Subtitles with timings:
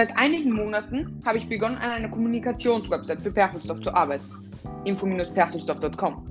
[0.00, 4.24] Seit einigen Monaten habe ich begonnen, an einer Kommunikationswebsite für Perchelsdorf zu arbeiten.
[4.86, 6.24] info-perchelsdorf.com.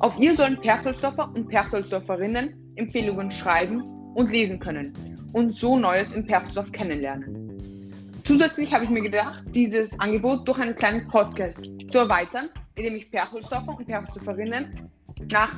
[0.00, 3.80] Auf ihr sollen Perchelsdorfer und Perchelsdorferinnen Empfehlungen schreiben
[4.14, 4.92] und lesen können
[5.32, 7.94] und so Neues in Perchelsdorf kennenlernen.
[8.24, 13.10] Zusätzlich habe ich mir gedacht, dieses Angebot durch einen kleinen Podcast zu erweitern, indem ich
[13.10, 14.90] Perchelsdorfer und Perchelsdorferinnen
[15.32, 15.54] nach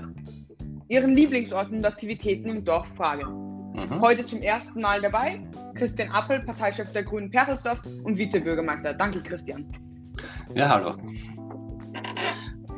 [0.86, 3.26] ihren Lieblingsorten und Aktivitäten im Dorf frage.
[3.26, 4.00] Mhm.
[4.00, 5.40] Heute zum ersten Mal dabei
[5.80, 8.92] Christian Appel, Parteichef der Grünen Perchelsdorf und Vizebürgermeister.
[8.92, 9.64] Danke, Christian.
[10.54, 10.92] Ja, hallo.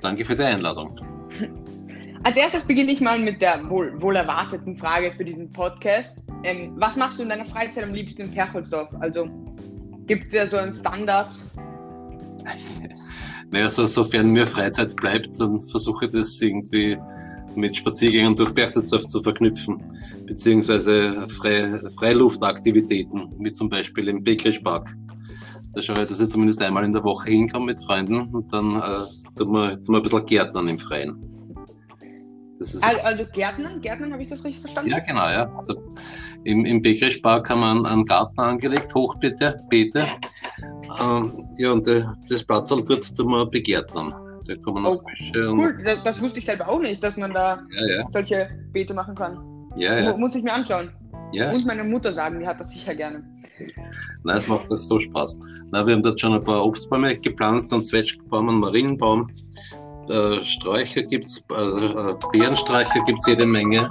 [0.00, 1.00] Danke für die Einladung.
[2.22, 6.18] Als erstes beginne ich mal mit der wohl, wohl erwarteten Frage für diesen Podcast.
[6.44, 8.90] Ähm, was machst du in deiner Freizeit am liebsten in Perchelsdorf?
[9.00, 9.28] Also
[10.06, 11.30] gibt es ja so einen Standard?
[13.50, 16.96] naja, so, sofern mir Freizeit bleibt, dann versuche ich das irgendwie
[17.56, 19.82] mit Spaziergängen durch Berchtesdorf zu verknüpfen,
[20.26, 24.94] beziehungsweise Fre Freiluftaktivitäten, wie zum Beispiel im Bekrischpark.
[25.74, 28.76] Da schaue ich, dass ich zumindest einmal in der Woche hinkomme mit Freunden und dann
[28.76, 31.16] äh, tun, wir, tun wir ein bisschen Gärtnern im Freien.
[32.60, 33.80] also, also Gärtnern?
[33.80, 34.90] Gärtnern, habe ich das richtig verstanden?
[34.90, 35.62] Ja, genau, ja.
[35.66, 35.74] Da,
[36.44, 39.58] Im im Bekrischpark haben wir einen, einen Garten angelegt, Hochbeete.
[39.70, 40.04] Beete.
[41.00, 44.12] Ähm, ja, und äh, das Platz dort tun wir begärtnern.
[44.46, 45.02] Da kommen noch oh,
[45.34, 48.08] Cool, das, das, wusste ich selber auch nicht, dass man da ja, ja.
[48.12, 49.38] solche Beete machen kann.
[49.76, 50.16] Ja, ja.
[50.16, 50.90] Muss ich mir anschauen.
[51.32, 51.50] Ja.
[51.50, 53.24] Und meine Mutter sagen, die hat das sicher gerne.
[54.24, 55.38] Nein, es macht so Spaß.
[55.70, 59.30] Na, wir haben dort schon ein paar Obstbäume gepflanzt, einen Zwetschgenbaum, einen Marienbaum.
[60.08, 63.88] Äh, Sträucher gibt es, also äh, Beerensträucher gibt es jede Menge.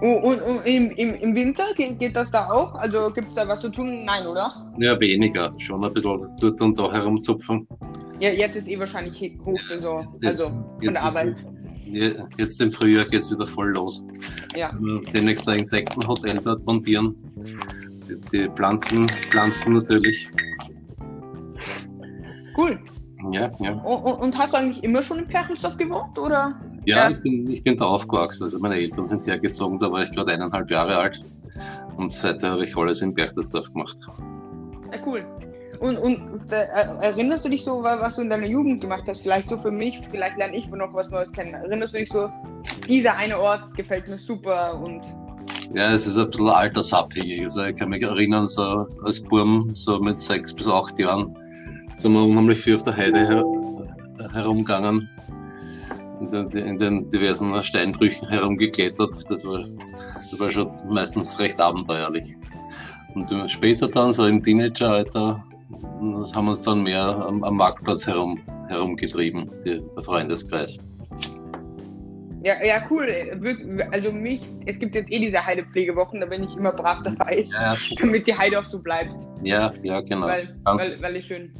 [0.00, 2.74] Und, und im, im, im, Winter geht, geht, das da auch?
[2.76, 4.04] Also gibt es da was zu tun?
[4.04, 4.72] Nein, oder?
[4.78, 5.52] Ja, weniger.
[5.58, 7.66] Schon ein bisschen dort und da herumzupfen.
[8.20, 11.46] Ja, jetzt ist eh wahrscheinlich hoch, ja, so, jetzt, also von der Arbeit.
[11.84, 14.04] Jetzt im Frühjahr geht es wieder voll los.
[14.54, 14.70] Ja.
[15.12, 17.16] Demnächst ein Insektenhotel dort montieren.
[18.08, 20.28] Die, die Pflanzen, Pflanzen natürlich.
[22.56, 22.78] Cool.
[23.32, 23.72] Ja, ja.
[23.72, 26.60] Und, und, hast du eigentlich immer schon in Perchelsdorf gewohnt, oder?
[26.88, 28.44] Ja, ich bin, ich bin da aufgewachsen.
[28.44, 31.20] Also meine Eltern sind hergezogen, da war ich gerade eineinhalb Jahre alt.
[31.98, 33.98] Und seitdem habe ich alles in Berchtesdorf gemacht.
[34.90, 35.26] Ja, cool.
[35.80, 36.64] Und, und äh,
[37.02, 39.20] erinnerst du dich so, was du in deiner Jugend gemacht hast?
[39.20, 41.52] Vielleicht so für mich, vielleicht lerne ich noch was Neues kennen.
[41.52, 42.30] Erinnerst du dich so,
[42.88, 45.02] dieser eine Ort gefällt mir super und.
[45.74, 47.42] Ja, es ist ein bisschen altersabhängig.
[47.42, 51.36] Also ich kann mich erinnern, so als Burm, so mit sechs bis acht Jahren,
[51.96, 53.44] sind wir unheimlich viel auf der Heide her
[54.32, 55.08] herumgegangen
[56.20, 59.14] in den, in den diversen Steinbrüchen herumgeklettert.
[59.28, 59.66] Das war,
[60.14, 62.36] das war schon meistens recht abenteuerlich.
[63.14, 65.44] Und später dann, so im Teenageralter,
[66.34, 70.76] haben wir uns dann mehr am, am Marktplatz herum, herumgetrieben, die, der Freundeskreis.
[72.44, 73.08] Ja, ja, cool.
[73.90, 77.76] Also mich, es gibt jetzt eh diese Heidepflegewochen, da bin ich immer brav dabei, ja,
[78.00, 79.16] damit die Heide auch so bleibt.
[79.42, 80.26] Ja, ja, genau.
[80.26, 81.52] Weil, ganz, weil, weil ich schön.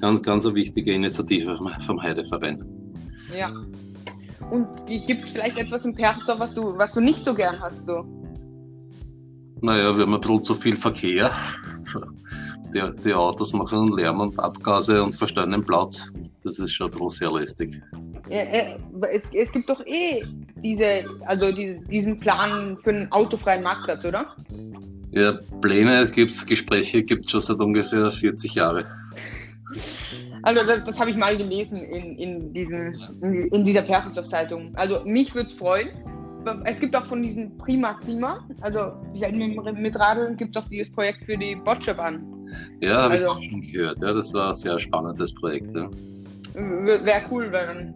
[0.00, 2.64] Ganz, ganz eine wichtige Initiative vom Heideverein.
[3.36, 3.50] Ja.
[4.50, 7.78] Und gibt es vielleicht etwas im Perzer, was du, was du nicht so gern hast?
[7.86, 8.04] So?
[9.60, 11.30] Naja, wir haben ein bisschen zu viel Verkehr.
[12.74, 16.08] Die, die Autos machen Lärm und Abgase und verstellen den Platz.
[16.42, 17.80] Das ist schon ein bisschen sehr lästig.
[18.28, 18.42] Ja,
[19.10, 20.24] es, es, gibt doch eh
[20.56, 24.26] diese, also die, diesen Plan für einen autofreien Marktplatz, oder?
[25.12, 28.84] Ja, Pläne gibt es, Gespräche gibt es schon seit ungefähr 40 Jahren.
[30.44, 34.72] Also das, das habe ich mal gelesen in, in, diesen, in, in dieser Perchelsdorf-Zeitung.
[34.76, 35.88] Also mich würde es freuen.
[36.64, 38.78] Es gibt auch von diesem Prima Klima, also
[39.32, 42.22] mit, mit Radeln gibt es auch dieses Projekt für die Boccia-Bahn.
[42.80, 44.02] Ja, habe also, ich auch schon gehört.
[44.02, 45.74] Ja, das war ein sehr spannendes Projekt.
[45.74, 45.88] Ja.
[46.54, 47.94] Wäre cool, wenn,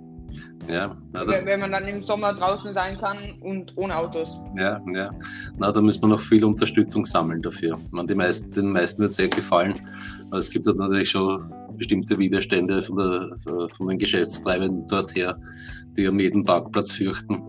[0.66, 4.28] ja, ja, wenn man dann im Sommer draußen sein kann und ohne Autos.
[4.56, 5.10] Ja, ja.
[5.58, 7.78] Na, da müssen wir noch viel Unterstützung sammeln dafür.
[7.90, 9.74] Man, die meisten, den meisten wird es sehr gefallen.
[10.30, 15.38] Aber es gibt natürlich schon bestimmte Widerstände von, der, von den Geschäftstreibenden dort her,
[15.96, 17.42] die um jeden Parkplatz fürchten.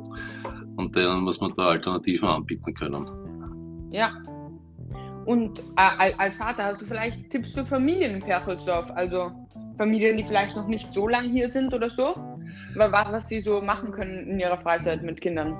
[0.77, 3.07] Und denen muss man da Alternativen anbieten können.
[3.91, 4.11] Ja.
[5.25, 8.89] Und äh, als Vater hast du vielleicht Tipps für Familien in Perchelsdorf?
[8.95, 9.31] Also
[9.77, 12.15] Familien, die vielleicht noch nicht so lange hier sind oder so?
[12.75, 15.55] Was, was sie so machen können in ihrer Freizeit mit Kindern?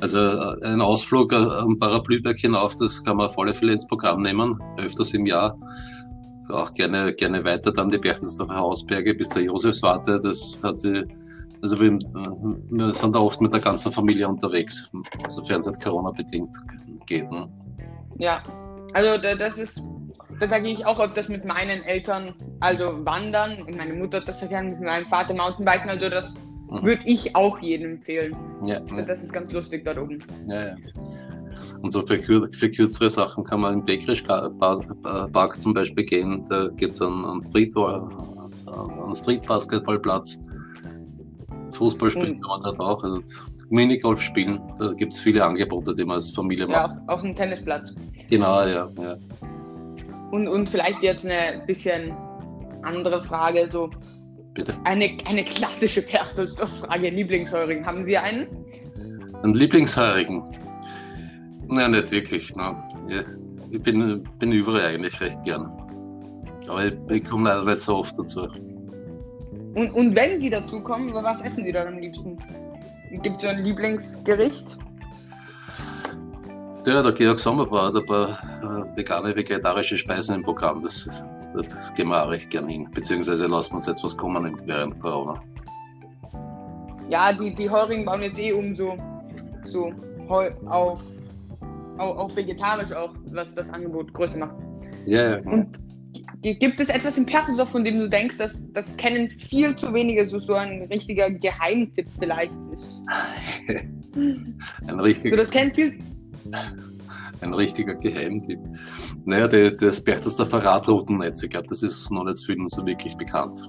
[0.00, 3.86] Also äh, ein Ausflug äh, am Paraplyberg hinauf, das kann man auf alle Fälle ins
[3.86, 5.56] Programm nehmen, öfters im Jahr
[6.50, 10.20] auch gerne, gerne weiter dann die Berchtesgadener Hausberge bis zur Josefswarte.
[10.20, 11.04] Das hat sie,
[11.62, 14.90] also wir, wir, sind da oft mit der ganzen Familie unterwegs,
[15.26, 16.54] sofern es halt Corona-bedingt
[17.06, 17.30] geht.
[17.30, 17.48] Ne?
[18.18, 18.42] Ja,
[18.94, 19.82] also das ist,
[20.40, 23.66] da gehe ich auch öfters mit meinen Eltern, also wandern.
[23.76, 26.34] Meine Mutter hat das ja gerne mit meinem Vater Mountainbiken, also das
[26.70, 26.82] mhm.
[26.82, 28.36] würde ich auch jedem empfehlen.
[28.64, 29.02] Ja, ja.
[29.02, 30.22] Das ist ganz lustig dort oben.
[30.46, 30.76] Ja, ja.
[31.82, 36.44] Und so für, für kürzere Sachen kann man im Dekrisch-Park zum Beispiel gehen.
[36.48, 40.40] Da gibt es einen, einen, Street, einen Street-Basketballplatz.
[41.72, 43.04] Fußball spielen kann man dort auch.
[43.04, 43.20] Also
[43.68, 44.60] Minigolf spielen.
[44.78, 46.76] Da gibt es viele Angebote, die man als Familie macht.
[46.76, 47.94] Ja, auf, auf dem Tennisplatz.
[48.28, 48.88] Genau, ja.
[48.98, 49.16] ja.
[50.30, 52.12] Und, und vielleicht jetzt eine bisschen
[52.82, 53.90] andere Frage, so
[54.56, 54.74] Bitte?
[54.84, 57.10] Eine, eine klassische Perchtoldsdorf-Frage.
[57.10, 57.84] Lieblingsheurigen.
[57.84, 58.46] Haben Sie einen?
[59.42, 60.42] Einen Lieblingsheurigen?
[61.68, 62.54] Nein, nicht wirklich.
[62.54, 62.74] No.
[63.70, 65.74] Ich bin, bin überall eigentlich recht gern.
[66.68, 68.48] Aber ich, ich komme leider nicht so oft dazu.
[69.74, 72.36] Und, und wenn Sie dazu kommen, was essen Sie dann am liebsten?
[73.22, 74.78] Gibt es so ein Lieblingsgericht?
[76.86, 78.28] Ja, der Georg Sommerbauer hat ein paar
[78.62, 80.80] äh, vegane, vegetarische Speisen im Programm.
[80.80, 81.08] Das,
[81.52, 82.88] das gehen wir auch recht gern hin.
[82.94, 85.42] Beziehungsweise lassen wir uns jetzt was kommen während Corona.
[87.08, 88.96] Ja, die, die Heurigen bauen jetzt eh um so,
[89.64, 89.92] so
[90.68, 91.00] auf,
[91.98, 94.56] auf, auf vegetarisch auch, was das Angebot größer macht.
[95.06, 95.50] Ja, ja.
[95.50, 95.78] Und
[96.42, 100.28] gibt es etwas im Perkensdorf, von dem du denkst, dass das kennen viel zu wenige,
[100.28, 103.84] so, so ein richtiger Geheimtipp vielleicht ist?
[104.88, 105.30] ein richtiger.
[105.30, 105.98] So, das kennen viel
[107.40, 108.58] ein richtiger Geheimtipp.
[109.24, 113.62] Naja, die, das Berchtesgadener Radroutennetz, ich glaube, das ist noch nicht vielen so wirklich bekannt.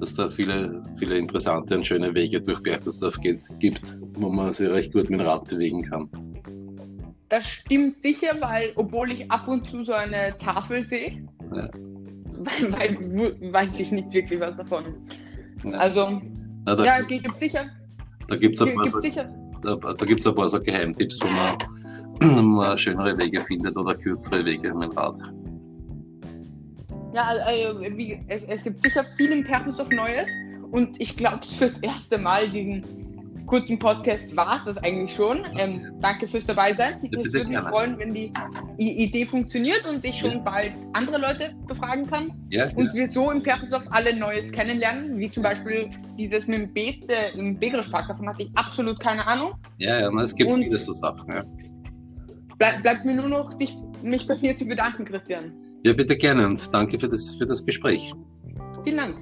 [0.00, 4.92] Dass da viele, viele interessante und schöne Wege durch Berchtesdorf gibt, wo man sich recht
[4.92, 6.08] gut mit dem Rad bewegen kann.
[7.32, 11.66] Das stimmt sicher, weil, obwohl ich ab und zu so eine Tafel sehe, ja.
[11.72, 14.84] weil, weil, weiß ich nicht wirklich was davon.
[15.64, 15.78] Ja.
[15.78, 16.20] Also,
[16.66, 17.70] Na, da, ja, gibt sicher.
[18.28, 19.32] Da gibt es ein paar sicher
[19.62, 24.74] da, da ein paar so Geheimtipps, wo man, man schönere Wege findet oder kürzere Wege
[24.74, 25.16] mit dem Rad.
[27.14, 30.28] Ja, also, wie, es, es, gibt sicher viel im Perkusdorf Neues
[30.70, 32.84] und ich glaube fürs erste Mal diesen
[33.52, 35.44] kurzen Podcast war es das eigentlich schon.
[35.58, 36.94] Ähm, danke fürs Dabeisein.
[37.22, 38.32] Es würde mich freuen, wenn die
[38.78, 40.38] Idee funktioniert und ich schon ja.
[40.38, 42.32] bald andere Leute befragen kann.
[42.48, 46.72] Ja, und wir so im Perkensdorf alle Neues kennenlernen, wie zum Beispiel dieses mit dem
[46.72, 48.08] Beet äh, im Begerischpark.
[48.08, 49.52] Davon hatte ich absolut keine Ahnung.
[49.76, 51.30] Ja, ja, es gibt viele so Sachen.
[51.30, 51.44] Ja.
[52.56, 55.52] Bleib, bleibt mir nur noch, dich, mich bei mir zu bedanken, Christian.
[55.84, 58.14] Ja, bitte gerne und danke für das, für das Gespräch.
[58.82, 59.18] Vielen Dank.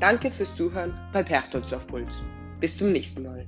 [0.00, 2.22] Danke fürs Zuhören bei Perchtolz auf Puls.
[2.58, 3.46] Bis zum nächsten Mal.